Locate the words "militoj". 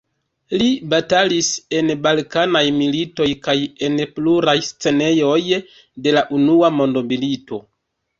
2.77-3.27